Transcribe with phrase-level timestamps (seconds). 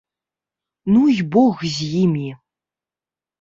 [0.93, 2.27] Ну і бог з імі.